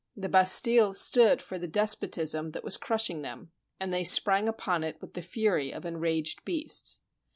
The 0.17 0.29
Bastille 0.29 0.95
stood 0.95 1.43
for 1.43 1.59
the 1.59 1.67
despotism 1.67 2.49
that 2.53 2.63
was 2.63 2.75
crushing 2.75 3.21
them, 3.21 3.51
and 3.79 3.93
they 3.93 4.03
sprang 4.03 4.49
upon 4.49 4.83
it 4.83 4.99
with 4.99 5.13
the 5.13 5.21
fury 5.21 5.71
of 5.71 5.85
enraged 5.85 6.43
beasts. 6.43 7.03